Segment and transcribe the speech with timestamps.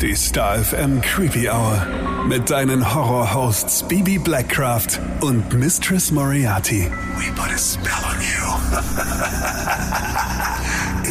[0.00, 1.84] Die Star FM Creepy Hour.
[2.28, 6.88] Mit deinen Horror-Hosts Bibi Blackcraft und Mistress Moriarty.
[7.16, 8.46] We put a spell on you.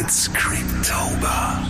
[0.00, 1.60] It's Creeptober.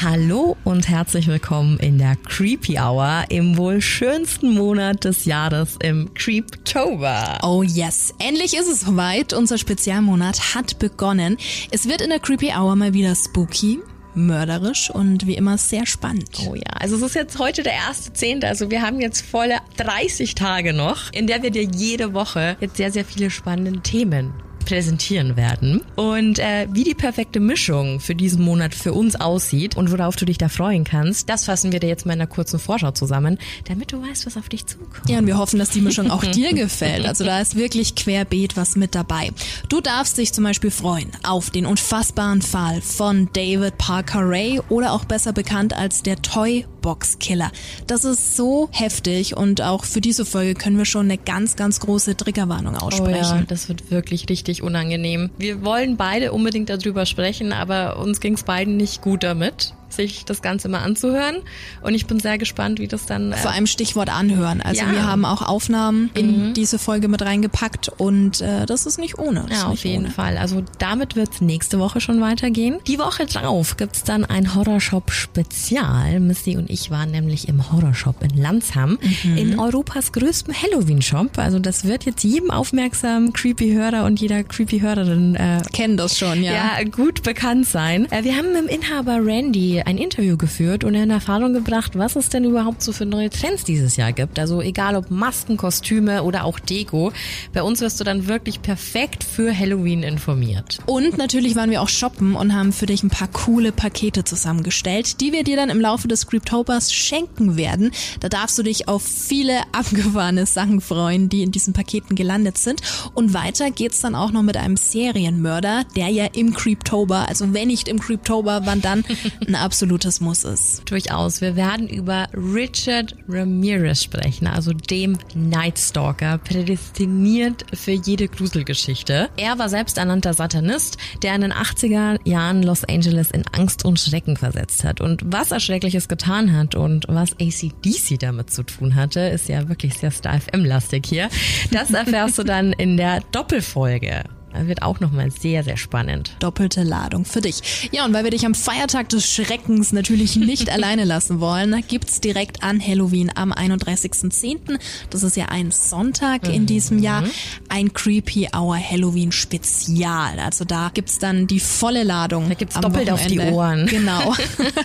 [0.00, 6.14] Hallo und herzlich willkommen in der Creepy Hour im wohl schönsten Monat des Jahres im
[6.14, 7.40] Creeptober.
[7.42, 9.32] Oh yes, endlich ist es soweit.
[9.32, 11.36] Unser Spezialmonat hat begonnen.
[11.72, 13.80] Es wird in der Creepy Hour mal wieder spooky
[14.14, 16.30] mörderisch und wie immer sehr spannend.
[16.48, 19.58] Oh ja, also es ist jetzt heute der erste Zehnte, also wir haben jetzt volle
[19.76, 24.32] 30 Tage noch, in der wir dir jede Woche jetzt sehr, sehr viele spannende Themen
[24.64, 25.82] präsentieren werden.
[25.96, 30.24] Und äh, wie die perfekte Mischung für diesen Monat für uns aussieht und worauf du
[30.24, 33.38] dich da freuen kannst, das fassen wir dir jetzt mal in einer kurzen Vorschau zusammen,
[33.68, 35.08] damit du weißt, was auf dich zukommt.
[35.08, 37.06] Ja, und wir hoffen, dass die Mischung auch dir gefällt.
[37.06, 39.30] Also da ist wirklich querbeet was mit dabei.
[39.68, 44.92] Du darfst dich zum Beispiel freuen auf den unfassbaren Fall von David Parker Ray oder
[44.92, 47.50] auch besser bekannt als der Toy Box Killer.
[47.86, 51.80] Das ist so heftig und auch für diese Folge können wir schon eine ganz, ganz
[51.80, 53.32] große Triggerwarnung aussprechen.
[53.32, 55.30] Oh ja, das wird wirklich richtig unangenehm.
[55.38, 60.24] Wir wollen beide unbedingt darüber sprechen, aber uns ging es beiden nicht gut damit sich
[60.24, 61.36] das Ganze mal anzuhören.
[61.82, 63.32] Und ich bin sehr gespannt, wie das dann.
[63.32, 64.60] Äh Vor allem Stichwort anhören.
[64.60, 64.92] Also ja.
[64.92, 66.54] wir haben auch Aufnahmen in mhm.
[66.54, 69.46] diese Folge mit reingepackt und äh, das ist nicht ohne.
[69.50, 70.14] ja, auf jeden ohne.
[70.14, 70.36] Fall.
[70.36, 72.78] Also damit wird es nächste Woche schon weitergehen.
[72.86, 76.20] Die Woche drauf gibt's dann ein Horrorshop-Spezial.
[76.20, 79.36] Missy und ich waren nämlich im Horrorshop in Landsham, mhm.
[79.36, 81.38] in Europas größtem Halloween-Shop.
[81.38, 86.52] Also das wird jetzt jedem aufmerksamen Creepy-Hörer und jeder Creepy-Hörerin äh, kennen das schon, ja.
[86.52, 88.10] Ja, gut bekannt sein.
[88.10, 92.16] Äh, wir haben mit dem Inhaber Randy ein Interview geführt und in Erfahrung gebracht, was
[92.16, 94.38] es denn überhaupt so für neue Trends dieses Jahr gibt.
[94.38, 97.12] Also egal ob Masken, Kostüme oder auch Deko.
[97.52, 100.78] Bei uns wirst du dann wirklich perfekt für Halloween informiert.
[100.86, 105.20] Und natürlich waren wir auch shoppen und haben für dich ein paar coole Pakete zusammengestellt,
[105.20, 107.90] die wir dir dann im Laufe des Scriptopers schenken werden.
[108.20, 112.80] Da darfst du dich auf viele abgefahrene Sachen freuen, die in diesen Paketen gelandet sind.
[113.14, 117.68] Und weiter geht's dann auch noch mit einem Serienmörder, der ja im Creeptober, also wenn
[117.68, 119.04] nicht im Creeptober, wann dann
[119.46, 120.88] ein absolutes Muss ist.
[120.88, 121.40] Durchaus.
[121.40, 129.30] Wir werden über Richard Ramirez sprechen, also dem Night Stalker, prädestiniert für jede Gruselgeschichte.
[129.36, 133.98] Er war selbst ernannter Satanist, der in den 80er Jahren Los Angeles in Angst und
[133.98, 135.00] Schrecken versetzt hat.
[135.00, 139.68] Und was er Schreckliches getan hat und was ACDC damit zu tun hatte, ist ja
[139.68, 141.28] wirklich sehr Star FM-lastig hier.
[141.72, 144.22] Das erfährst du dann in der Doppelfolge.
[144.56, 146.36] Wird auch nochmal sehr, sehr spannend.
[146.38, 147.88] Doppelte Ladung für dich.
[147.92, 152.20] Ja, und weil wir dich am Feiertag des Schreckens natürlich nicht alleine lassen wollen, gibt's
[152.20, 154.78] direkt an Halloween am 31.10.,
[155.10, 156.66] das ist ja ein Sonntag in mhm.
[156.66, 157.24] diesem Jahr,
[157.68, 160.38] ein Creepy Hour Halloween Spezial.
[160.38, 162.48] Also da gibt's dann die volle Ladung.
[162.48, 163.42] Da gibt's doppelt Wochenende.
[163.42, 163.86] auf die Ohren.
[163.86, 164.34] Genau.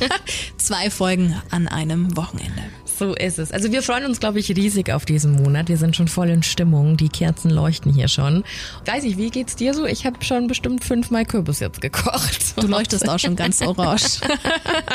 [0.57, 2.62] Zwei Folgen an einem Wochenende.
[3.00, 3.54] So ist es.
[3.54, 5.70] Also wir freuen uns, glaube ich, riesig auf diesen Monat.
[5.70, 6.98] Wir sind schon voll in Stimmung.
[6.98, 8.44] Die Kerzen leuchten hier schon.
[8.86, 9.86] Weiß ich, wie geht's dir so?
[9.86, 12.56] Ich habe schon bestimmt fünfmal Kürbis jetzt gekocht.
[12.58, 14.20] Du leuchtest auch schon ganz orange.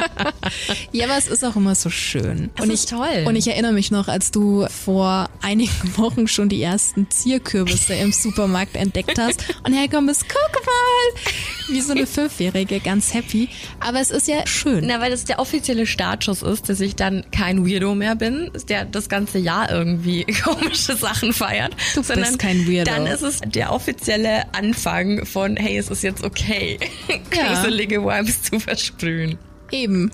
[0.92, 2.50] ja, aber es ist auch immer so schön.
[2.56, 3.24] Das und ich, toll.
[3.24, 8.12] Und ich erinnere mich noch, als du vor einigen Wochen schon die ersten Zierkürbisse im
[8.12, 10.93] Supermarkt entdeckt hast und hergekommen bist, guck mal,
[11.68, 13.48] wie so eine Fünfjährige, ganz happy.
[13.80, 14.86] Aber es ist ja schön.
[14.86, 18.84] Na, weil das der offizielle Startschuss ist, dass ich dann kein Weirdo mehr bin, der
[18.84, 21.74] das ganze Jahr irgendwie komische Sachen feiert.
[21.94, 22.90] Du sondern bist kein Weirdo.
[22.90, 26.78] Dann ist es der offizielle Anfang von, hey, es ist jetzt okay,
[27.08, 27.54] ja.
[27.54, 29.38] gruselige Vibes zu versprühen.
[29.70, 30.10] Eben.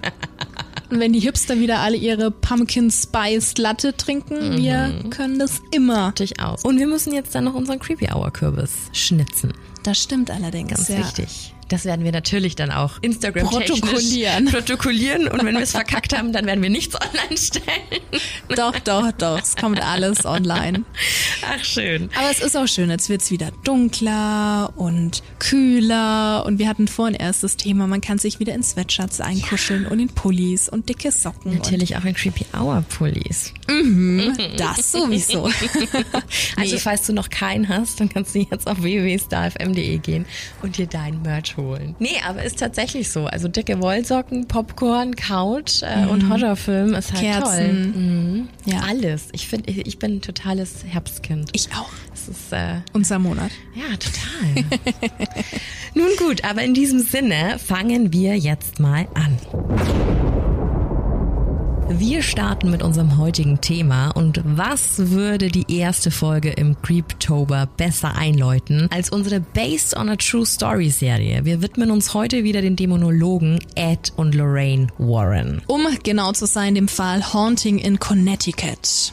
[0.90, 4.56] Und wenn die Hipster wieder alle ihre Pumpkin Spice Latte trinken, mhm.
[4.56, 6.12] wir können das immer.
[6.12, 6.64] Durchaus.
[6.64, 9.52] Und wir müssen jetzt dann noch unseren Creepy Hour Kürbis schnitzen.
[9.82, 10.70] Das stimmt allerdings.
[10.70, 10.98] Ganz ja.
[10.98, 11.54] wichtig.
[11.70, 14.46] Das werden wir natürlich dann auch Instagram protokollieren.
[14.50, 18.02] protokollieren und wenn wir es verkackt haben, dann werden wir nichts online stellen.
[18.56, 19.40] Doch, doch, doch.
[19.40, 20.82] Es kommt alles online.
[21.48, 22.10] Ach schön.
[22.18, 22.90] Aber es ist auch schön.
[22.90, 28.18] Jetzt wird's wieder dunkler und kühler und wir hatten vorhin erst das Thema, man kann
[28.18, 29.90] sich wieder in Sweatshirts einkuscheln ja.
[29.90, 31.54] und in Pullis und dicke Socken.
[31.54, 33.52] Natürlich auch in Creepy Hour Pullis.
[33.68, 35.48] Mhm, das sowieso.
[36.56, 40.26] also falls du noch keinen hast, dann kannst du jetzt auf www.starfm.de gehen
[40.62, 41.94] und dir deinen Merch holen.
[41.98, 43.26] Nee, aber ist tatsächlich so.
[43.26, 46.10] Also dicke Wollsocken, Popcorn, Couch äh, mhm.
[46.10, 47.92] und Horrorfilm ist halt Kerzen.
[47.92, 48.02] toll.
[48.02, 48.48] Mhm.
[48.66, 48.80] Ja.
[48.88, 49.28] Alles.
[49.32, 51.50] Ich finde, ich, ich bin ein totales Herbstkind.
[51.52, 51.90] Ich auch.
[52.10, 53.50] Das ist äh, unser Monat.
[53.74, 54.80] Ja, total.
[55.94, 59.38] Nun gut, aber in diesem Sinne fangen wir jetzt mal an.
[61.92, 68.14] Wir starten mit unserem heutigen Thema und was würde die erste Folge im Creeptober besser
[68.14, 71.44] einläuten als unsere Based on a True Story Serie?
[71.44, 75.62] Wir widmen uns heute wieder den Dämonologen Ed und Lorraine Warren.
[75.66, 79.12] Um genau zu sein, dem Fall Haunting in Connecticut.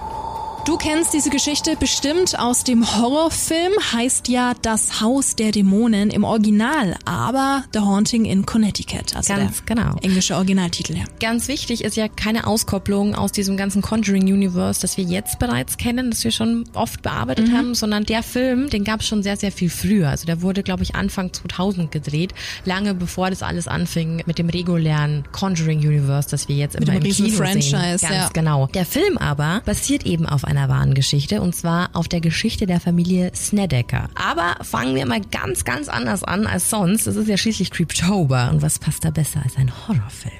[0.63, 6.23] Du kennst diese Geschichte bestimmt aus dem Horrorfilm, heißt ja Das Haus der Dämonen im
[6.23, 9.15] Original, aber The Haunting in Connecticut.
[9.15, 9.95] Also Ganz der genau.
[10.03, 11.03] Englische Originaltitel, ja.
[11.19, 15.77] Ganz wichtig ist ja keine Auskopplung aus diesem ganzen Conjuring Universe, das wir jetzt bereits
[15.77, 17.57] kennen, das wir schon oft bearbeitet Mhm.
[17.57, 20.09] haben, sondern der Film, den gab es schon sehr, sehr viel früher.
[20.09, 22.35] Also der wurde, glaube ich, Anfang 2000 gedreht,
[22.65, 27.03] lange bevor das alles anfing mit dem regulären Conjuring Universe, das wir jetzt immer dem
[27.03, 27.35] im Kino sehen.
[27.37, 28.29] Franchise, Ganz ja.
[28.31, 28.67] genau.
[28.67, 32.79] Der Film aber basiert eben auf einer wahren Geschichte und zwar auf der Geschichte der
[32.79, 34.09] Familie Snedeker.
[34.15, 37.07] Aber fangen wir mal ganz, ganz anders an als sonst.
[37.07, 40.33] Es ist ja schließlich Creeptober und was passt da besser als ein Horrorfilm?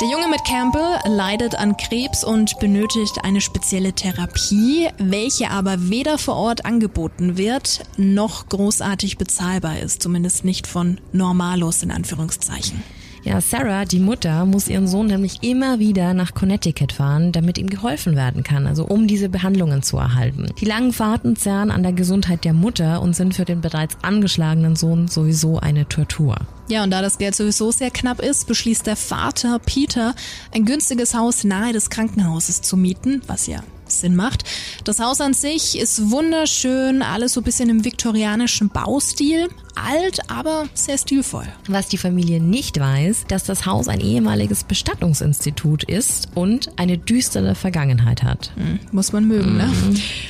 [0.00, 6.18] Der Junge mit Campbell leidet an Krebs und benötigt eine spezielle Therapie, welche aber weder
[6.18, 12.82] vor Ort angeboten wird, noch großartig bezahlbar ist, zumindest nicht von Normalos in Anführungszeichen.
[13.24, 17.68] Ja, Sarah, die Mutter, muss ihren Sohn nämlich immer wieder nach Connecticut fahren, damit ihm
[17.68, 20.46] geholfen werden kann, also um diese Behandlungen zu erhalten.
[20.60, 24.74] Die langen Fahrten zerren an der Gesundheit der Mutter und sind für den bereits angeschlagenen
[24.74, 26.36] Sohn sowieso eine Tortur.
[26.68, 30.14] Ja, und da das Geld sowieso sehr knapp ist, beschließt der Vater Peter,
[30.52, 34.44] ein günstiges Haus nahe des Krankenhauses zu mieten, was ja Sinn macht.
[34.84, 39.48] Das Haus an sich ist wunderschön, alles so ein bisschen im viktorianischen Baustil.
[39.74, 41.46] Alt, aber sehr stilvoll.
[41.66, 47.54] Was die Familie nicht weiß, dass das Haus ein ehemaliges Bestattungsinstitut ist und eine düstere
[47.54, 48.52] Vergangenheit hat.
[48.90, 49.72] Muss man mögen, ne?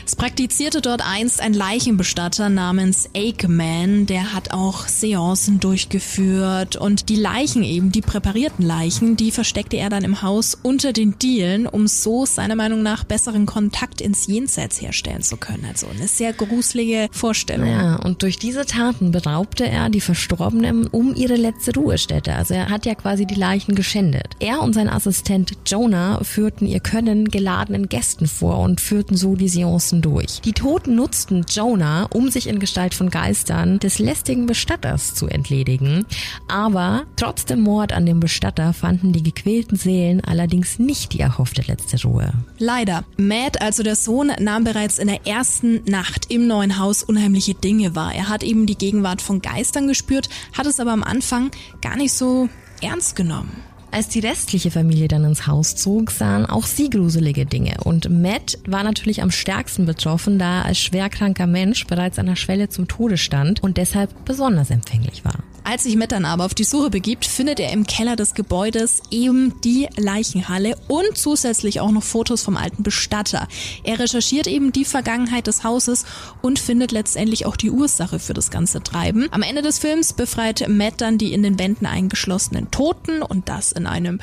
[0.07, 7.17] Es praktizierte dort einst ein Leichenbestatter namens Aikman, der hat auch Seancen durchgeführt und die
[7.17, 11.89] Leichen eben, die präparierten Leichen, die versteckte er dann im Haus unter den Dielen, um
[11.89, 15.65] so seiner Meinung nach besseren Kontakt ins Jenseits herstellen zu können.
[15.69, 17.69] Also eine sehr gruselige Vorstellung.
[17.69, 22.35] Ja, und durch diese Taten beraubte er die Verstorbenen um ihre letzte Ruhestätte.
[22.35, 24.37] Also er hat ja quasi die Leichen geschändet.
[24.41, 29.49] Er und sein Assistent Jonah führten ihr Können geladenen Gästen vor und führten so die
[29.49, 30.41] Seancen durch.
[30.41, 36.06] Die Toten nutzten Jonah, um sich in Gestalt von Geistern des lästigen Bestatters zu entledigen.
[36.49, 41.62] Aber trotz dem Mord an dem Bestatter fanden die gequälten Seelen allerdings nicht die erhoffte
[41.62, 42.33] letzte Ruhe.
[42.59, 43.05] Leider.
[43.17, 47.94] Matt, also der Sohn, nahm bereits in der ersten Nacht im neuen Haus unheimliche Dinge
[47.94, 48.14] wahr.
[48.14, 51.50] Er hat eben die Gegenwart von Geistern gespürt, hat es aber am Anfang
[51.81, 52.49] gar nicht so
[52.81, 53.72] ernst genommen.
[53.93, 57.77] Als die restliche Familie dann ins Haus zog, sahen auch sie gruselige Dinge.
[57.85, 62.37] Und Matt war natürlich am stärksten betroffen, da er als schwerkranker Mensch bereits an der
[62.37, 65.35] Schwelle zum Tode stand und deshalb besonders empfänglich war.
[65.65, 69.00] Als sich Matt dann aber auf die Suche begibt, findet er im Keller des Gebäudes
[69.11, 73.47] eben die Leichenhalle und zusätzlich auch noch Fotos vom alten Bestatter.
[73.85, 76.05] Er recherchiert eben die Vergangenheit des Hauses
[76.41, 79.29] und findet letztendlich auch die Ursache für das ganze Treiben.
[79.31, 83.71] Am Ende des Films befreit Matt dann die in den Wänden eingeschlossenen Toten und das
[83.71, 84.20] in einem,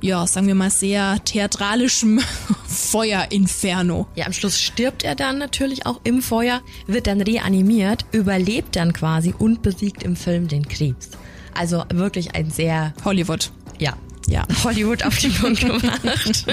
[0.00, 2.20] ja, sagen wir mal, sehr theatralischen
[2.66, 4.06] Feuerinferno.
[4.14, 8.92] Ja, am Schluss stirbt er dann natürlich auch im Feuer, wird dann reanimiert, überlebt dann
[8.92, 11.10] quasi und besiegt im Film den Krebs.
[11.54, 13.50] Also wirklich ein sehr, Hollywood.
[13.78, 13.94] ja,
[14.32, 14.46] Ja.
[14.64, 16.46] Hollywood auf den Punkt gebracht.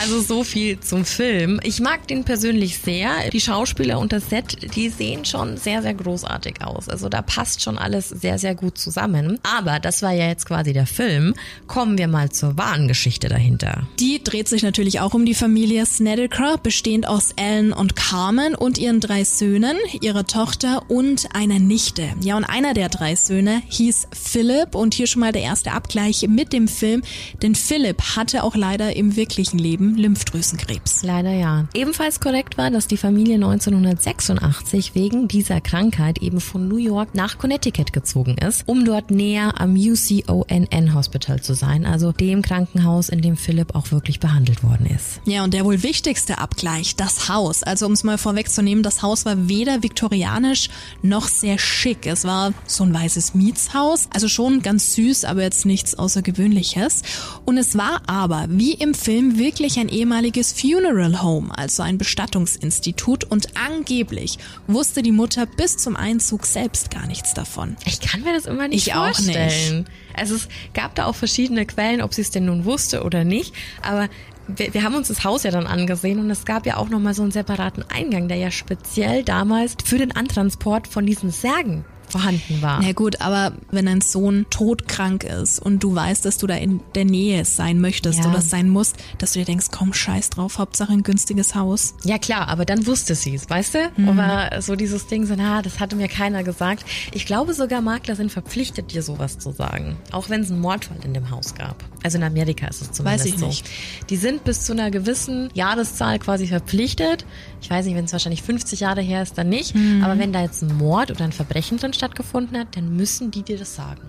[0.00, 1.60] Also so viel zum Film.
[1.62, 3.28] Ich mag den persönlich sehr.
[3.30, 6.88] Die Schauspieler und das Set, die sehen schon sehr, sehr großartig aus.
[6.88, 9.38] Also da passt schon alles sehr, sehr gut zusammen.
[9.42, 11.34] Aber das war ja jetzt quasi der Film.
[11.66, 13.86] Kommen wir mal zur wahren Geschichte dahinter.
[13.98, 18.78] Die dreht sich natürlich auch um die Familie Snedeker, bestehend aus Ellen und Carmen und
[18.78, 22.08] ihren drei Söhnen, ihrer Tochter und einer Nichte.
[22.22, 26.26] Ja, und einer der drei Söhne hieß Philip und hier schon mal der erste Abgleich
[26.26, 27.02] mit dem Film,
[27.42, 31.02] denn Philip hatte auch leider im wirklichen Leben Lymphdrüsenkrebs.
[31.02, 31.66] Leider ja.
[31.74, 37.38] Ebenfalls korrekt war, dass die Familie 1986 wegen dieser Krankheit eben von New York nach
[37.38, 43.20] Connecticut gezogen ist, um dort näher am UCONN Hospital zu sein, also dem Krankenhaus, in
[43.20, 45.20] dem Philip auch wirklich behandelt worden ist.
[45.24, 47.62] Ja, und der wohl wichtigste Abgleich, das Haus.
[47.62, 50.68] Also um es mal vorwegzunehmen, das Haus war weder viktorianisch
[51.02, 52.06] noch sehr schick.
[52.06, 57.02] Es war so ein weißes Mietshaus, also schon ganz süß, aber jetzt nichts Außergewöhnliches Außergewöhnliches.
[57.44, 63.24] Und es war aber, wie im Film, wirklich ein ehemaliges Funeral Home, also ein Bestattungsinstitut.
[63.24, 67.76] Und angeblich wusste die Mutter bis zum Einzug selbst gar nichts davon.
[67.84, 69.78] Ich kann mir das immer nicht Ich auch vorstellen.
[69.78, 69.90] nicht.
[70.14, 73.54] Also es gab da auch verschiedene Quellen, ob sie es denn nun wusste oder nicht.
[73.82, 74.08] Aber
[74.48, 77.14] wir, wir haben uns das Haus ja dann angesehen und es gab ja auch nochmal
[77.14, 82.60] so einen separaten Eingang, der ja speziell damals für den Antransport von diesen Särgen vorhanden
[82.62, 82.80] war.
[82.82, 86.80] Na gut, aber wenn dein Sohn todkrank ist und du weißt, dass du da in
[86.94, 88.30] der Nähe sein möchtest Ja.
[88.30, 91.94] oder sein musst, dass du dir denkst, komm, scheiß drauf, Hauptsache ein günstiges Haus.
[92.04, 93.78] Ja klar, aber dann wusste sie es, weißt du?
[94.08, 96.84] Aber so dieses Ding, so, na, das hatte mir keiner gesagt.
[97.12, 99.96] Ich glaube sogar, Makler sind verpflichtet, dir sowas zu sagen.
[100.12, 101.76] Auch wenn es einen Mordfall in dem Haus gab.
[102.02, 103.46] Also in Amerika ist es zumindest Weiß ich so.
[103.46, 103.68] nicht.
[104.08, 107.24] Die sind bis zu einer gewissen Jahreszahl quasi verpflichtet.
[107.60, 109.74] Ich weiß nicht, wenn es wahrscheinlich 50 Jahre her ist, dann nicht.
[109.74, 110.02] Mhm.
[110.02, 113.42] Aber wenn da jetzt ein Mord oder ein Verbrechen drin stattgefunden hat, dann müssen die
[113.42, 114.00] dir das sagen.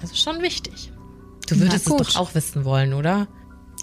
[0.00, 0.90] Also schon wichtig.
[1.48, 3.26] Du würdest es doch auch wissen wollen, oder?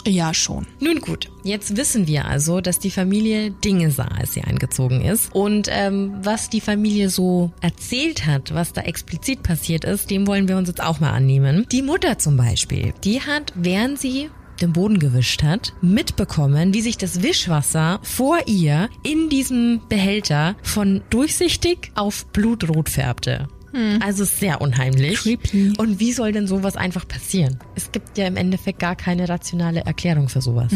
[0.08, 0.68] Ja, schon.
[0.80, 5.34] Nun gut, jetzt wissen wir also, dass die Familie Dinge sah, als sie eingezogen ist.
[5.34, 10.48] Und ähm, was die Familie so erzählt hat, was da explizit passiert ist, dem wollen
[10.48, 11.66] wir uns jetzt auch mal annehmen.
[11.72, 14.30] Die Mutter zum Beispiel, die hat, während sie
[14.62, 21.02] den Boden gewischt hat, mitbekommen, wie sich das Wischwasser vor ihr in diesem Behälter von
[21.10, 23.48] durchsichtig auf blutrot färbte.
[24.00, 25.20] Also sehr unheimlich.
[25.20, 25.74] Creepy.
[25.78, 27.60] Und wie soll denn sowas einfach passieren?
[27.76, 30.72] Es gibt ja im Endeffekt gar keine rationale Erklärung für sowas.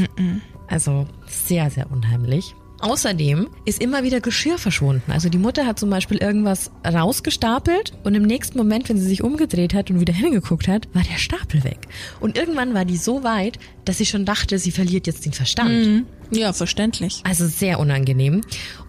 [0.67, 2.55] Also sehr, sehr unheimlich.
[2.81, 5.11] Außerdem ist immer wieder Geschirr verschwunden.
[5.11, 9.23] Also die Mutter hat zum Beispiel irgendwas rausgestapelt und im nächsten Moment, wenn sie sich
[9.23, 11.79] umgedreht hat und wieder hingeguckt hat, war der Stapel weg.
[12.19, 16.05] Und irgendwann war die so weit, dass sie schon dachte, sie verliert jetzt den Verstand.
[16.31, 17.21] Ja, verständlich.
[17.25, 18.41] Also sehr unangenehm.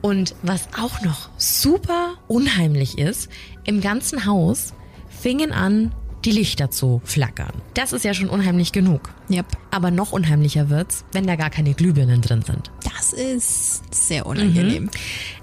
[0.02, 3.30] Und was auch noch super unheimlich ist,
[3.64, 4.74] im ganzen Haus
[5.08, 5.92] fingen an,
[6.24, 7.52] die Lichter zu flackern.
[7.74, 9.10] Das ist ja schon unheimlich genug.
[9.30, 9.46] Yep.
[9.70, 12.70] Aber noch unheimlicher wird's, wenn da gar keine Glühbirnen drin sind.
[12.96, 14.90] Das ist sehr unangenehm.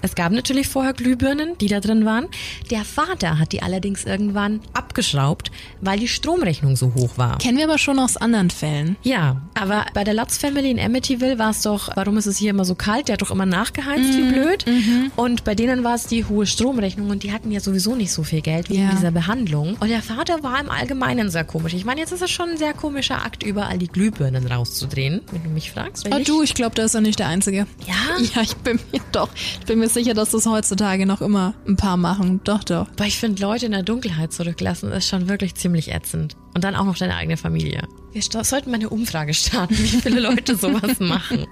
[0.01, 2.27] Es gab natürlich vorher Glühbirnen, die da drin waren.
[2.70, 5.51] Der Vater hat die allerdings irgendwann abgeschraubt,
[5.82, 7.38] weil die Stromrechnung so hoch war.
[7.38, 8.98] Kennen wir aber schon aus anderen Fällen.
[9.03, 12.50] Ja, aber bei der Lutz Family in Amityville war es doch, warum ist es hier
[12.50, 13.08] immer so kalt?
[13.08, 14.65] Der hat doch immer nachgeheizt, wie blöd.
[15.15, 18.24] Und bei denen war es die hohe Stromrechnung und die hatten ja sowieso nicht so
[18.24, 18.91] viel Geld wegen Ja.
[18.91, 19.77] dieser Behandlung.
[19.79, 21.74] Und der Vater war im Allgemeinen sehr komisch.
[21.74, 25.43] Ich meine, jetzt ist es schon ein sehr komischer Akt, überall die Glühbirnen rauszudrehen, wenn
[25.43, 26.07] du mich fragst.
[26.12, 27.67] Oh, du, ich glaube, da ist er nicht der Einzige.
[27.88, 27.96] Ja?
[28.36, 29.29] Ja, ich bin mir doch.
[29.60, 32.41] Ich bin mir sicher, dass das heutzutage noch immer ein paar machen.
[32.43, 32.88] Doch, doch.
[32.89, 36.36] Aber ich finde, Leute in der Dunkelheit zurücklassen, ist schon wirklich ziemlich ätzend.
[36.53, 37.88] Und dann auch noch deine eigene Familie.
[38.17, 41.45] Wir sollten mal eine Umfrage starten, wie viele Leute sowas machen.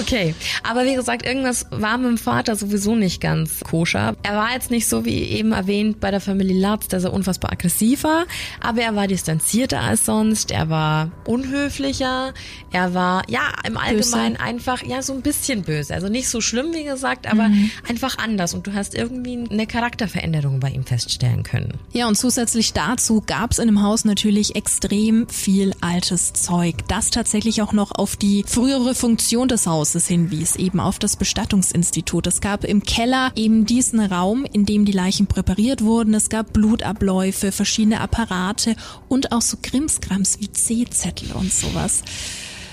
[0.00, 4.16] Okay, aber wie gesagt, irgendwas war mit dem Vater sowieso nicht ganz koscher.
[4.22, 7.52] Er war jetzt nicht so, wie eben erwähnt, bei der Familie Latz, dass er unfassbar
[7.52, 8.26] aggressiv war,
[8.60, 12.34] aber er war distanzierter als sonst, er war unhöflicher,
[12.72, 15.94] er war, ja, im Allgemeinen einfach, ja, so ein bisschen böse.
[15.94, 17.50] Also nicht so schlimm, wie gesagt, aber
[17.88, 18.54] einfach anders.
[18.54, 21.74] Und du hast irgendwie eine Charakterveränderung bei ihm feststellen können.
[21.92, 27.62] Ja, und zusätzlich dazu gab's in dem Haus natürlich extrem viel altes Zeug, das tatsächlich
[27.62, 32.26] auch noch auf die frühere Funktion des Hauses hinwies, eben auf das Bestattungsinstitut.
[32.26, 36.14] Es gab im Keller eben diesen Raum, in dem die Leichen präpariert wurden.
[36.14, 38.76] Es gab Blutabläufe, verschiedene Apparate
[39.08, 42.02] und auch so Krimskrams wie C-Zettel und sowas.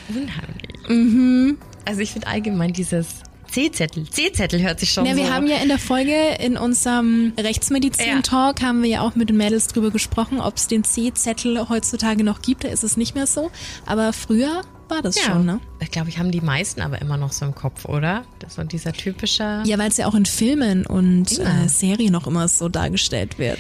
[0.10, 1.58] Unheimlich.
[1.86, 3.08] Also ich finde allgemein dieses
[3.54, 4.10] C-Zettel.
[4.10, 5.18] C-Zettel hört sich schon Ja, so.
[5.22, 9.38] wir haben ja in der Folge in unserem Rechtsmedizin-Talk haben wir ja auch mit den
[9.38, 12.64] Mädels drüber gesprochen, ob es den C-Zettel heutzutage noch gibt.
[12.64, 13.52] Da ist es nicht mehr so.
[13.86, 15.24] Aber früher war das ja.
[15.24, 15.60] schon, ne?
[15.80, 18.24] Ich glaube, ich haben die meisten aber immer noch so im Kopf, oder?
[18.40, 19.62] Das war dieser typische.
[19.66, 21.64] Ja, weil es ja auch in Filmen und Ja.
[21.66, 23.60] äh, Serien noch immer so dargestellt wird.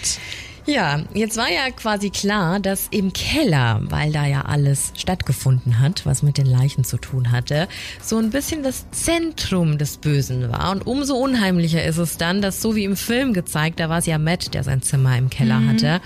[0.65, 6.05] Ja, jetzt war ja quasi klar, dass im Keller, weil da ja alles stattgefunden hat,
[6.05, 7.67] was mit den Leichen zu tun hatte,
[8.01, 10.71] so ein bisschen das Zentrum des Bösen war.
[10.71, 14.05] Und umso unheimlicher ist es dann, dass so wie im Film gezeigt, da war es
[14.05, 16.01] ja Matt, der sein Zimmer im Keller hatte,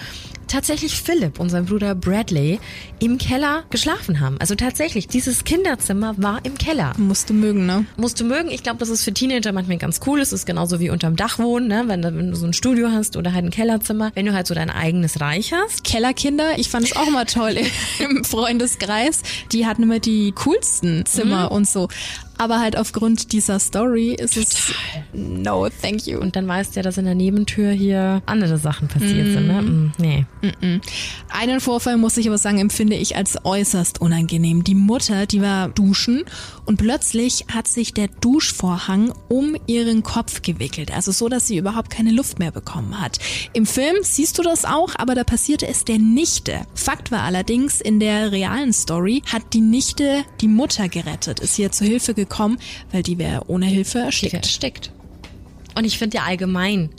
[0.48, 2.60] tatsächlich Philipp und sein Bruder Bradley
[3.00, 4.38] im Keller geschlafen haben.
[4.40, 6.94] Also tatsächlich, dieses Kinderzimmer war im Keller.
[6.98, 7.86] Musst du mögen, ne?
[7.98, 8.50] Musst du mögen.
[8.50, 10.20] Ich glaube, das ist für Teenager manchmal ganz cool.
[10.22, 11.84] Es ist genauso wie unterm Dach wohnen, ne?
[11.88, 14.12] wenn, du- wenn du so ein Studio hast oder halt ein Kellerzimmer.
[14.16, 15.84] Wenn du halt so dein eigenes Reich hast.
[15.84, 17.58] Kellerkinder, ich fand es auch mal toll
[18.00, 19.22] im Freundeskreis.
[19.52, 21.90] Die hatten immer die coolsten Zimmer und so.
[22.38, 24.44] Aber halt aufgrund dieser Story ist Total.
[24.44, 24.74] es
[25.14, 26.20] no, thank you.
[26.20, 29.34] Und dann weißt du ja, dass in der Nebentür hier andere Sachen passiert mm.
[29.34, 29.62] sind, ne?
[29.62, 30.26] Mm, nee.
[30.42, 30.78] Mm
[31.30, 34.64] Einen Vorfall muss ich aber sagen, empfinde ich als äußerst unangenehm.
[34.64, 36.24] Die Mutter, die war duschen
[36.66, 41.90] und plötzlich hat sich der Duschvorhang um ihren Kopf gewickelt, also so, dass sie überhaupt
[41.90, 43.20] keine Luft mehr bekommen hat.
[43.54, 46.62] Im Film siehst du das auch, aber da passierte es der Nichte.
[46.76, 51.72] Fakt war allerdings, in der realen Story hat die Nichte die Mutter gerettet, ist ihr
[51.72, 52.27] zu Hilfe gekommen,
[52.92, 54.34] weil die wäre ohne Hilfe erstickt.
[54.34, 54.92] erstickt.
[55.76, 56.90] Und ich finde ja allgemein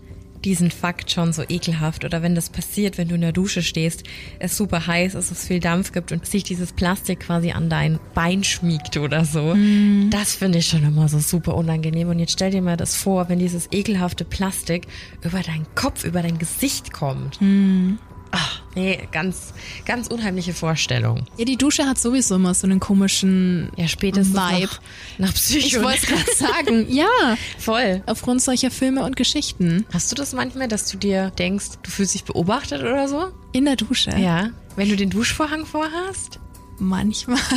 [0.44, 2.04] diesen Fakt schon so ekelhaft.
[2.04, 4.04] Oder wenn das passiert, wenn du in der Dusche stehst,
[4.38, 7.98] es super heiß ist, es viel Dampf gibt und sich dieses Plastik quasi an dein
[8.14, 9.54] Bein schmiegt oder so.
[9.54, 10.10] Mm.
[10.10, 12.08] Das finde ich schon immer so super unangenehm.
[12.08, 14.86] Und jetzt stell dir mal das vor, wenn dieses ekelhafte Plastik
[15.22, 17.40] über deinen Kopf, über dein Gesicht kommt.
[17.40, 17.98] Mm.
[18.30, 19.54] Ach, nee, ganz,
[19.84, 21.26] ganz unheimliche Vorstellung.
[21.36, 24.66] Ja, die Dusche hat sowieso immer so einen komischen ja, spätestens Vibe.
[24.66, 24.80] Nach,
[25.18, 25.66] nach Psycho.
[25.66, 27.06] Ich wollte gerade sagen, ja.
[27.58, 28.02] Voll.
[28.06, 29.86] Aufgrund solcher Filme und Geschichten.
[29.92, 33.32] Hast du das manchmal, dass du dir denkst, du fühlst dich beobachtet oder so?
[33.52, 34.10] In der Dusche?
[34.18, 34.50] Ja.
[34.76, 36.38] Wenn du den Duschvorhang vorhast?
[36.78, 37.38] Manchmal.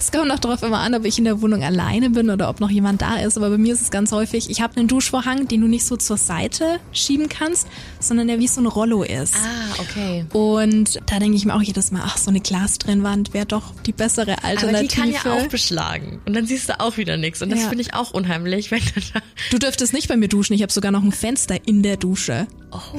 [0.00, 2.60] Es kommt auch darauf immer an, ob ich in der Wohnung alleine bin oder ob
[2.60, 3.36] noch jemand da ist.
[3.36, 5.96] Aber bei mir ist es ganz häufig, ich habe einen Duschvorhang, den du nicht so
[5.96, 7.66] zur Seite schieben kannst,
[8.00, 9.34] sondern der wie so ein Rollo ist.
[9.34, 10.26] Ah, okay.
[10.32, 13.92] Und da denke ich mir auch jedes Mal, ach, so eine Glastrennwand wäre doch die
[13.92, 14.68] bessere Alternative.
[14.68, 16.20] Aber die kann ja auch beschlagen.
[16.26, 17.42] Und dann siehst du auch wieder nichts.
[17.42, 17.68] Und das ja.
[17.68, 18.70] finde ich auch unheimlich.
[18.70, 19.20] Wenn du, da
[19.50, 20.54] du dürftest nicht bei mir duschen.
[20.54, 22.46] Ich habe sogar noch ein Fenster in der Dusche.
[22.74, 22.98] Oh.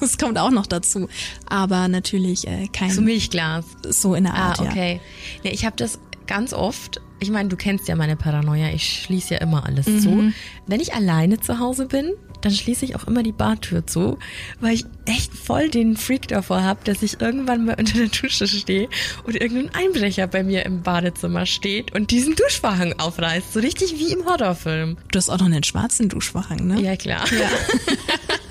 [0.00, 1.08] Das kommt auch noch dazu.
[1.48, 2.90] Aber natürlich äh, kein...
[2.90, 3.64] So Milchglas.
[3.88, 4.94] So in der Art, ah, okay.
[4.94, 5.00] Ja.
[5.44, 7.00] Nee, ich habe das ganz oft.
[7.18, 8.70] Ich meine, du kennst ja meine Paranoia.
[8.70, 10.00] Ich schließe ja immer alles mhm.
[10.00, 10.32] zu.
[10.66, 14.18] Wenn ich alleine zu Hause bin, dann schließe ich auch immer die Bartür zu,
[14.60, 18.46] weil ich echt voll den Freak davor habe, dass ich irgendwann mal unter der Dusche
[18.46, 18.88] stehe
[19.24, 23.52] und irgendein Einbrecher bei mir im Badezimmer steht und diesen Duschvorhang aufreißt.
[23.52, 24.96] So richtig wie im Horrorfilm.
[25.10, 26.80] Du hast auch noch einen schwarzen Duschvorhang, ne?
[26.80, 27.24] Ja, klar.
[27.32, 27.48] Ja.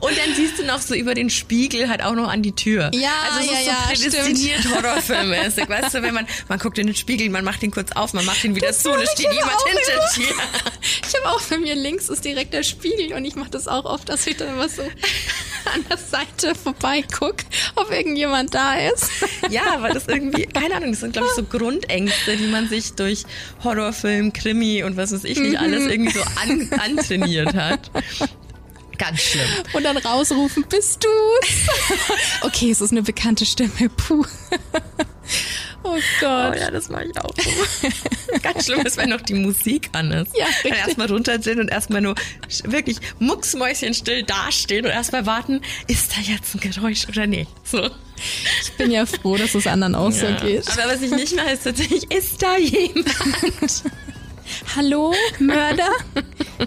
[0.00, 2.90] Und dann siehst du noch so über den Spiegel halt auch noch an die Tür.
[2.94, 5.68] Ja, also so, ja, so prädestiniert ja, Horrorfilmäßig.
[5.68, 8.24] Weißt du, wenn man, man guckt in den Spiegel, man macht ihn kurz auf, man
[8.24, 10.34] macht ihn wieder das zu und es steht jemand hinter dir.
[11.06, 13.84] Ich habe auch bei mir links ist direkt der Spiegel und ich mache das auch
[13.84, 17.36] oft, dass ich dann immer so an der Seite vorbeiguck,
[17.76, 19.10] ob irgendjemand da ist.
[19.50, 22.92] Ja, weil das irgendwie, keine Ahnung, das sind glaube ich so Grundängste, die man sich
[22.92, 23.24] durch
[23.64, 25.90] Horrorfilm, Krimi und was weiß ich nicht alles mhm.
[25.90, 27.90] irgendwie so an, antrainiert hat.
[29.00, 29.48] Ganz schlimm.
[29.72, 32.18] Und dann rausrufen, bist du's?
[32.42, 33.88] okay, es ist eine bekannte Stimme.
[33.96, 34.24] Puh.
[35.82, 36.54] Oh Gott.
[36.54, 37.34] Oh ja, das mache ich auch.
[38.42, 40.36] Ganz schlimm ist, wenn noch die Musik an ist.
[40.36, 40.72] Ja, richtig.
[40.72, 42.16] Dann erstmal runterziehen und erstmal nur
[42.64, 47.50] wirklich mucksmäuschenstill dastehen und erstmal warten, ist da jetzt ein Geräusch oder nicht?
[47.64, 47.88] So.
[48.62, 50.38] Ich bin ja froh, dass es anderen auch ja.
[50.38, 50.68] so geht.
[50.68, 53.84] Aber was ich nicht mache, ist tatsächlich, ist da jemand?
[54.76, 55.92] Hallo, Mörder?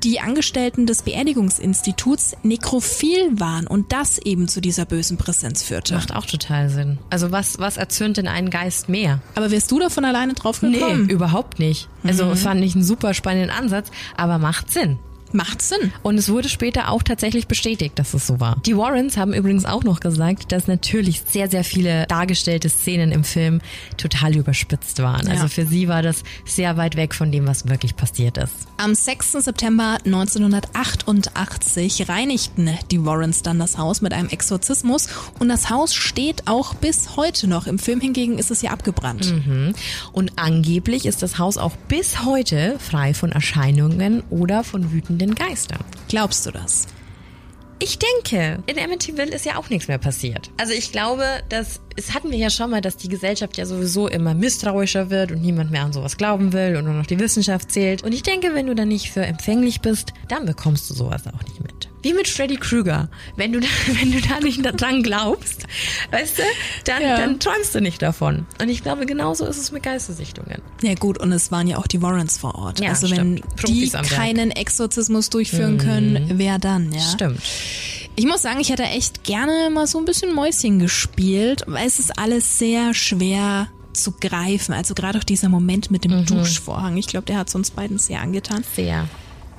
[0.03, 5.95] die Angestellten des Beerdigungsinstituts nekrophil waren und das eben zu dieser bösen Präsenz führte.
[5.95, 6.99] Macht auch total Sinn.
[7.09, 9.19] Also was, was erzürnt denn einen Geist mehr?
[9.33, 11.07] Aber wärst du davon alleine drauf gekommen?
[11.07, 11.89] Nee, überhaupt nicht.
[12.03, 12.35] Also mhm.
[12.35, 13.62] fand ich einen super spannenden Ansatz,
[14.17, 14.99] aber macht Sinn.
[15.33, 15.91] Macht Sinn.
[16.03, 18.57] Und es wurde später auch tatsächlich bestätigt, dass es so war.
[18.65, 23.23] Die Warrens haben übrigens auch noch gesagt, dass natürlich sehr, sehr viele dargestellte Szenen im
[23.23, 23.61] Film
[23.97, 25.27] total überspitzt waren.
[25.27, 25.33] Ja.
[25.33, 28.53] Also für sie war das sehr weit weg von dem, was wirklich passiert ist.
[28.77, 29.33] Am 6.
[29.33, 35.07] September 1988 reinigten die Warrens dann das Haus mit einem Exorzismus
[35.39, 37.67] und das Haus steht auch bis heute noch.
[37.67, 39.33] Im Film hingegen ist es ja abgebrannt.
[39.33, 39.73] Mhm.
[40.11, 45.35] Und angeblich ist das Haus auch bis heute frei von Erscheinungen oder von wütenden den
[45.35, 45.83] Geistern.
[46.07, 46.87] Glaubst du das?
[47.83, 50.49] ich denke, in Amityville ist ja auch nichts mehr passiert.
[50.57, 54.07] Also ich glaube, dass es hatten wir ja schon mal, dass die Gesellschaft ja sowieso
[54.07, 57.71] immer misstrauischer wird und niemand mehr an sowas glauben will und nur noch die Wissenschaft
[57.71, 58.01] zählt.
[58.01, 61.43] Und ich denke, wenn du da nicht für empfänglich bist, dann bekommst du sowas auch
[61.43, 61.82] nicht mit.
[62.03, 63.09] Wie mit Freddy Krueger.
[63.37, 63.67] Wenn du da,
[63.99, 65.65] wenn du da nicht dran glaubst,
[66.11, 66.43] weißt du,
[66.85, 67.17] dann, ja.
[67.17, 68.45] dann träumst du nicht davon.
[68.61, 70.61] Und ich glaube, genauso ist es mit Geistersichtungen.
[70.81, 72.79] Ja gut, und es waren ja auch die Warrens vor Ort.
[72.81, 75.79] Ja, also wenn die keinen Exorzismus durchführen mhm.
[75.79, 76.99] können, wer dann, ja?
[76.99, 77.41] Stimmt.
[78.15, 81.97] Ich muss sagen, ich hätte echt gerne mal so ein bisschen Mäuschen gespielt, weil es
[81.97, 84.73] ist alles sehr schwer zu greifen.
[84.73, 86.25] Also gerade auch dieser Moment mit dem mhm.
[86.25, 86.97] Duschvorhang.
[86.97, 88.63] Ich glaube, der hat es uns beiden sehr angetan.
[88.75, 89.07] Sehr.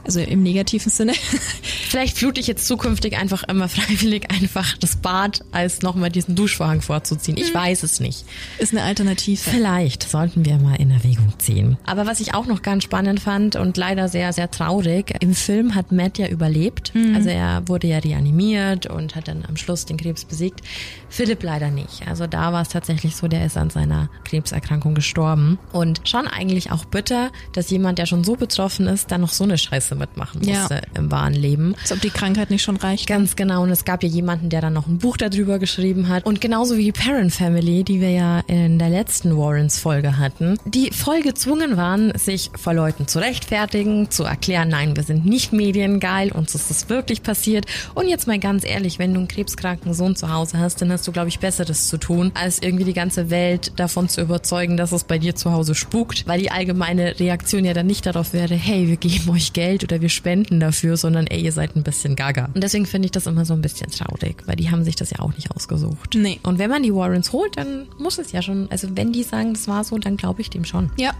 [0.04, 1.12] Also im negativen Sinne.
[1.88, 6.82] Vielleicht flute ich jetzt zukünftig einfach immer freiwillig einfach das Bad, als nochmal diesen Duschvorhang
[6.82, 7.36] vorzuziehen.
[7.36, 7.58] Ich mhm.
[7.58, 8.24] weiß es nicht.
[8.58, 9.50] Ist eine Alternative.
[9.50, 11.78] Vielleicht sollten wir mal in Erwägung ziehen.
[11.86, 15.74] Aber was ich auch noch ganz spannend fand und leider sehr, sehr traurig, im Film
[15.74, 16.94] hat Matt ja überlebt.
[16.94, 17.14] Mhm.
[17.14, 20.60] Also er wurde ja reanimiert und hat dann am Schluss den Krebs besiegt.
[21.08, 22.06] Philipp leider nicht.
[22.08, 25.58] Also da war es tatsächlich so, der ist an seiner Krebserkrankung gestorben.
[25.72, 29.44] Und schon eigentlich auch bitter, dass jemand, der schon so betroffen ist, dann noch so
[29.44, 30.80] eine Scheiße Scheiße mitmachen musste ja.
[30.94, 31.74] im wahren Leben.
[31.80, 33.07] Als ob die Krankheit nicht schon reicht.
[33.07, 33.62] Ganz genau.
[33.62, 36.26] Und es gab ja jemanden, der dann noch ein Buch darüber geschrieben hat.
[36.26, 40.90] Und genauso wie die Parent Family, die wir ja in der letzten Warrens-Folge hatten, die
[40.90, 46.33] voll gezwungen waren, sich vor Leuten zu rechtfertigen, zu erklären, nein, wir sind nicht mediengeil,
[46.33, 47.66] uns ist das wirklich passiert.
[47.94, 51.07] Und jetzt mal ganz ehrlich, wenn du einen krebskranken Sohn zu Hause hast, dann hast
[51.07, 54.92] du, glaube ich, Besseres zu tun, als irgendwie die ganze Welt davon zu überzeugen, dass
[54.92, 58.54] es bei dir zu Hause spukt, weil die allgemeine Reaktion ja dann nicht darauf wäre,
[58.54, 62.16] hey, wir geben euch Geld oder wir spenden dafür, sondern ey, ihr seid ein bisschen
[62.16, 62.51] gaga.
[62.55, 65.11] Und deswegen finde ich das immer so ein bisschen traurig, weil die haben sich das
[65.11, 66.14] ja auch nicht ausgesucht.
[66.14, 66.40] Nee.
[66.42, 69.55] Und wenn man die Warrens holt, dann muss es ja schon, also wenn die sagen,
[69.55, 70.90] das war so, dann glaube ich dem schon.
[70.97, 71.12] Ja.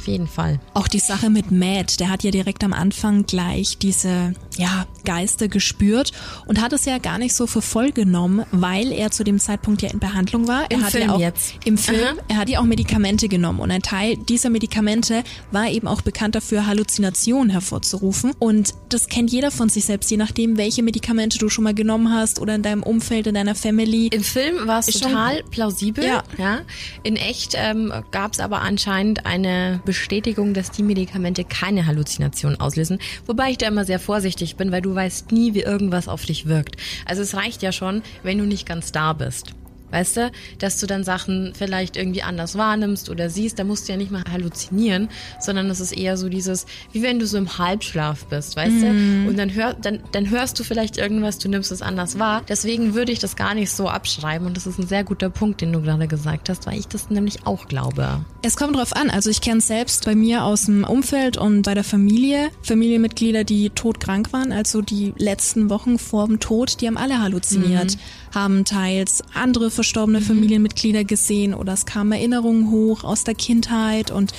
[0.00, 0.58] Auf jeden Fall.
[0.72, 5.48] Auch die Sache mit Matt, der hat ja direkt am Anfang gleich diese ja, Geister
[5.48, 6.12] gespürt
[6.46, 9.82] und hat es ja gar nicht so für voll genommen, weil er zu dem Zeitpunkt
[9.82, 10.70] ja in Behandlung war.
[10.70, 11.54] Im er hat Film ja auch, jetzt.
[11.64, 12.00] Im Film.
[12.00, 12.24] Aha.
[12.28, 16.34] Er hat ja auch Medikamente genommen und ein Teil dieser Medikamente war eben auch bekannt
[16.34, 18.32] dafür, Halluzinationen hervorzurufen.
[18.38, 22.12] Und das kennt jeder von sich selbst, je nachdem, welche Medikamente du schon mal genommen
[22.12, 24.08] hast oder in deinem Umfeld, in deiner Family.
[24.08, 26.04] Im Film war es total plausibel.
[26.04, 26.22] Ja.
[26.38, 26.60] ja.
[27.02, 32.98] In echt ähm, gab es aber anscheinend eine Bestätigung, dass die Medikamente keine Halluzinationen auslösen.
[33.26, 36.46] Wobei ich da immer sehr vorsichtig bin, weil du weißt nie, wie irgendwas auf dich
[36.46, 36.76] wirkt.
[37.06, 39.54] Also es reicht ja schon, wenn du nicht ganz da bist.
[39.90, 43.92] Weißt du, dass du dann Sachen vielleicht irgendwie anders wahrnimmst oder siehst, da musst du
[43.92, 45.08] ja nicht mal halluzinieren,
[45.40, 48.80] sondern es ist eher so dieses, wie wenn du so im Halbschlaf bist, weißt mm.
[48.80, 48.92] du?
[48.92, 49.26] Mhm.
[49.28, 52.42] Und dann, hör, dann, dann hörst du vielleicht irgendwas, du nimmst es anders wahr.
[52.48, 55.60] Deswegen würde ich das gar nicht so abschreiben und das ist ein sehr guter Punkt,
[55.60, 58.24] den du gerade gesagt hast, weil ich das nämlich auch glaube.
[58.42, 59.10] Es kommt drauf an.
[59.10, 62.50] Also ich kenne es selbst bei mir aus dem Umfeld und bei der Familie.
[62.62, 67.96] Familienmitglieder, die todkrank waren, also die letzten Wochen vor dem Tod, die haben alle halluziniert.
[67.96, 68.00] Mhm
[68.34, 70.24] haben teils andere verstorbene mhm.
[70.24, 74.32] Familienmitglieder gesehen oder es kamen Erinnerungen hoch aus der Kindheit und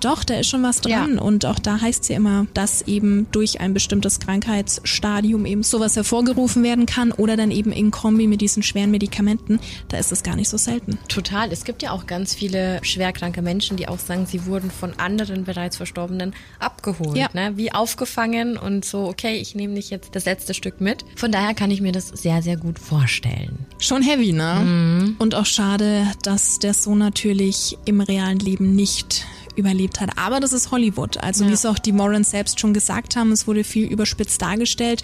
[0.00, 1.16] doch, da ist schon was dran.
[1.16, 1.22] Ja.
[1.22, 5.96] Und auch da heißt es ja immer, dass eben durch ein bestimmtes Krankheitsstadium eben sowas
[5.96, 9.60] hervorgerufen werden kann oder dann eben in Kombi mit diesen schweren Medikamenten.
[9.88, 10.98] Da ist es gar nicht so selten.
[11.08, 11.52] Total.
[11.52, 15.44] Es gibt ja auch ganz viele schwerkranke Menschen, die auch sagen, sie wurden von anderen
[15.44, 17.16] bereits Verstorbenen abgeholt.
[17.16, 17.28] Ja.
[17.32, 17.56] Ne?
[17.56, 21.04] Wie aufgefangen und so, okay, ich nehme nicht jetzt das letzte Stück mit.
[21.16, 23.66] Von daher kann ich mir das sehr, sehr gut vorstellen.
[23.78, 24.60] Schon heavy, ne?
[24.64, 25.16] Mhm.
[25.18, 29.26] Und auch schade, dass der Sohn natürlich im realen Leben nicht
[29.58, 30.10] überlebt hat.
[30.16, 31.18] Aber das ist Hollywood.
[31.18, 31.50] Also ja.
[31.50, 35.02] wie es auch die Morans selbst schon gesagt haben, es wurde viel überspitzt dargestellt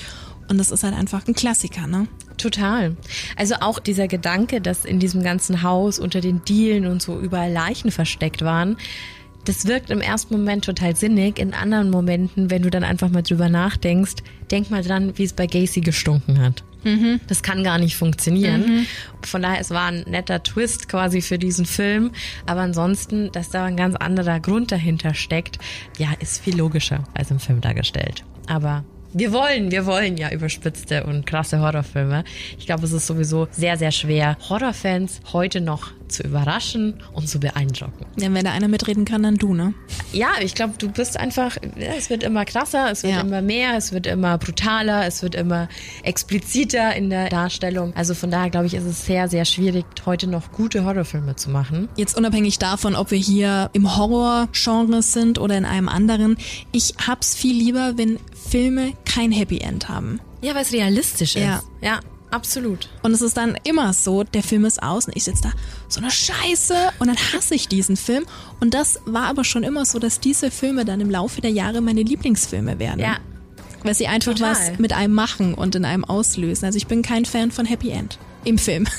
[0.48, 2.06] und das ist halt einfach ein Klassiker, ne?
[2.36, 2.96] Total.
[3.36, 7.52] Also auch dieser Gedanke, dass in diesem ganzen Haus unter den Dielen und so überall
[7.52, 8.76] Leichen versteckt waren,
[9.44, 11.38] das wirkt im ersten Moment total sinnig.
[11.38, 14.16] In anderen Momenten, wenn du dann einfach mal drüber nachdenkst,
[14.50, 16.64] denk mal dran, wie es bei Gacy gestunken hat.
[16.84, 17.20] Mhm.
[17.26, 18.60] Das kann gar nicht funktionieren.
[18.60, 18.86] Mhm.
[19.22, 22.10] Von daher, es war ein netter Twist quasi für diesen Film.
[22.46, 25.58] Aber ansonsten, dass da ein ganz anderer Grund dahinter steckt,
[25.98, 28.24] ja, ist viel logischer als im Film dargestellt.
[28.46, 32.24] Aber wir wollen, wir wollen ja überspitzte und krasse Horrorfilme.
[32.58, 37.40] Ich glaube, es ist sowieso sehr, sehr schwer, Horrorfans heute noch zu überraschen und zu
[37.40, 38.06] beeindrucken.
[38.16, 39.74] Ja, wenn da einer mitreden kann, dann du, ne?
[40.12, 43.20] Ja, ich glaube, du bist einfach, es wird immer krasser, es wird ja.
[43.20, 45.68] immer mehr, es wird immer brutaler, es wird immer
[46.02, 47.94] expliziter in der Darstellung.
[47.96, 51.50] Also von daher, glaube ich, ist es sehr, sehr schwierig, heute noch gute Horrorfilme zu
[51.50, 51.88] machen.
[51.96, 56.36] Jetzt unabhängig davon, ob wir hier im Horror-Genre sind oder in einem anderen,
[56.72, 60.20] ich hab's viel lieber, wenn Filme kein Happy End haben.
[60.42, 61.42] Ja, weil es realistisch ist.
[61.42, 61.62] Ja.
[61.82, 62.00] ja.
[62.30, 62.88] Absolut.
[63.04, 65.52] Und es ist dann immer so, der Film ist aus und ich sitze da,
[65.88, 68.24] so eine Scheiße und dann hasse ich diesen Film.
[68.58, 71.80] Und das war aber schon immer so, dass diese Filme dann im Laufe der Jahre
[71.80, 72.98] meine Lieblingsfilme werden.
[72.98, 73.18] Ja,
[73.84, 74.50] Weil sie einfach Total.
[74.50, 76.64] was mit einem machen und in einem auslösen.
[76.64, 78.18] Also ich bin kein Fan von Happy End.
[78.42, 78.86] Im Film.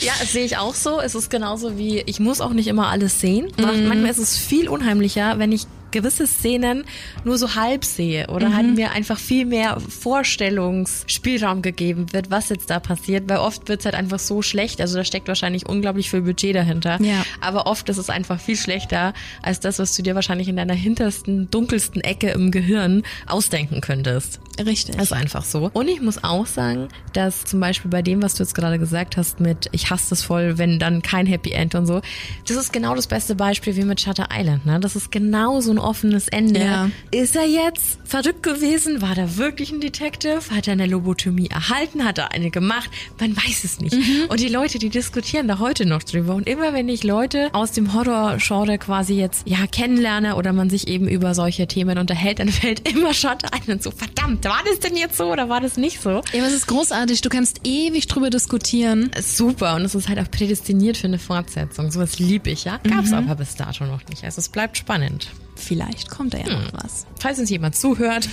[0.00, 1.00] Ja, das sehe ich auch so.
[1.00, 3.50] Es ist genauso wie, ich muss auch nicht immer alles sehen.
[3.58, 6.84] Manchmal ist es viel unheimlicher, wenn ich gewisse Szenen
[7.24, 12.70] nur so halb sehe oder halt mir einfach viel mehr Vorstellungsspielraum gegeben wird, was jetzt
[12.70, 16.22] da passiert, weil oft wird's halt einfach so schlecht, also da steckt wahrscheinlich unglaublich viel
[16.22, 17.24] Budget dahinter, Ja.
[17.40, 20.74] aber oft ist es einfach viel schlechter als das, was du dir wahrscheinlich in deiner
[20.74, 24.40] hintersten, dunkelsten Ecke im Gehirn ausdenken könntest.
[24.64, 24.96] Richtig.
[24.96, 25.70] Das ist einfach so.
[25.72, 29.16] Und ich muss auch sagen, dass zum Beispiel bei dem, was du jetzt gerade gesagt
[29.16, 32.02] hast, mit ich hasse das voll, wenn dann kein Happy End und so,
[32.46, 34.66] das ist genau das beste Beispiel wie mit Shutter Island.
[34.66, 34.78] Ne?
[34.80, 36.60] Das ist genau so ein offenes Ende.
[36.60, 36.90] Ja.
[37.10, 39.02] Ist er jetzt verrückt gewesen?
[39.02, 40.40] War da wirklich ein Detective?
[40.50, 42.04] Hat er eine Lobotomie erhalten?
[42.04, 42.90] Hat er eine gemacht?
[43.18, 43.96] Man weiß es nicht.
[44.28, 46.34] Und die Leute, die diskutieren da heute noch drüber.
[46.34, 50.88] Und immer wenn ich Leute aus dem Horror-Genre quasi jetzt ja kennenlerne oder man sich
[50.88, 54.96] eben über solche Themen unterhält, dann fällt immer Shutter Island so, verdammt, war das denn
[54.96, 56.10] jetzt so oder war das nicht so?
[56.10, 57.20] ja, aber es ist großartig.
[57.20, 59.10] Du kannst ewig drüber diskutieren.
[59.20, 61.90] Super und es ist halt auch prädestiniert für eine Fortsetzung.
[61.90, 62.78] Sowas liebe ich, ja.
[62.82, 64.24] Gab's aber bis dato noch nicht.
[64.24, 65.28] Also es bleibt spannend.
[65.60, 67.06] Vielleicht kommt da ja noch was.
[67.18, 68.28] Falls uns jemand zuhört,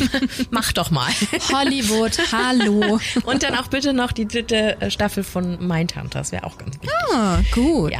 [0.50, 1.10] mach doch mal.
[1.52, 2.98] Hollywood, hallo.
[3.24, 6.18] Und dann auch bitte noch die dritte äh, Staffel von Mindhunter.
[6.18, 6.90] Das wäre auch ganz wichtig.
[7.12, 7.92] Ah, gut.
[7.92, 7.98] Ja.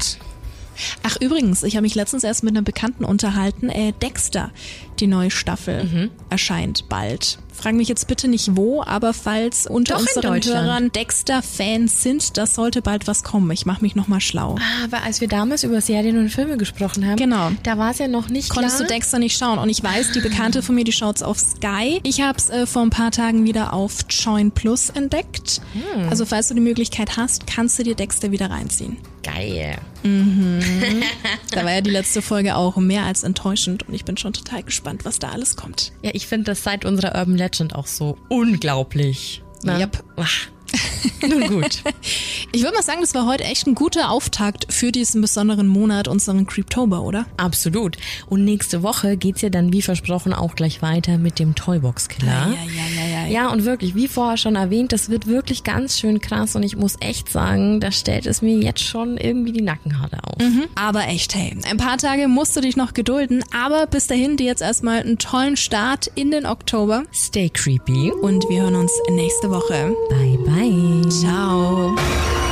[1.02, 3.68] Ach übrigens, ich habe mich letztens erst mit einer Bekannten unterhalten.
[3.68, 4.50] Äh, Dexter,
[4.98, 6.10] die neue Staffel, Mhm.
[6.30, 7.38] erscheint bald.
[7.61, 10.42] Frag mich jetzt bitte nicht wo, aber falls unter Doch unseren.
[10.42, 13.51] Hörern Dexter-Fans sind, das sollte bald was kommen.
[13.51, 14.57] Ich mache mich nochmal schlau.
[14.85, 17.51] Aber als wir damals über Serien und Filme gesprochen haben, Genau.
[17.62, 18.88] da war es ja noch nicht Konntest klar.
[18.88, 19.59] du Dexter nicht schauen?
[19.59, 22.01] Und ich weiß, die Bekannte von mir, die schaut's auf Sky.
[22.03, 25.61] Ich habe es äh, vor ein paar Tagen wieder auf Join Plus entdeckt.
[25.75, 26.09] Hm.
[26.09, 28.96] Also falls du die Möglichkeit hast, kannst du dir Dexter wieder reinziehen.
[29.22, 29.76] Geil.
[30.02, 34.62] Da war ja die letzte Folge auch mehr als enttäuschend und ich bin schon total
[34.62, 35.92] gespannt, was da alles kommt.
[36.02, 39.42] Ja, ich finde das seit unserer Urban Legend auch so unglaublich.
[39.62, 39.78] Ne?
[39.78, 40.02] Yep.
[40.16, 40.48] Ach.
[41.28, 41.83] Nun gut.
[42.52, 46.09] Ich würde mal sagen, das war heute echt ein guter Auftakt für diesen besonderen Monat,
[46.09, 47.26] unseren Creeptober, oder?
[47.37, 47.96] Absolut.
[48.28, 52.28] Und nächste Woche geht's ja dann, wie versprochen, auch gleich weiter mit dem Toybox-Killer.
[52.28, 53.26] ja, ja, ja.
[53.28, 56.76] Ja, und wirklich, wie vorher schon erwähnt, das wird wirklich ganz schön krass und ich
[56.76, 60.42] muss echt sagen, da stellt es mir jetzt schon irgendwie die Nackenhaare auf.
[60.74, 64.46] Aber echt, hey, ein paar Tage musst du dich noch gedulden, aber bis dahin dir
[64.46, 68.11] jetzt erstmal einen tollen Start in den Oktober Stay creepy.
[68.11, 69.94] und wir hören uns nächste Woche.
[70.11, 70.60] Bye bye.
[71.09, 72.49] 笑。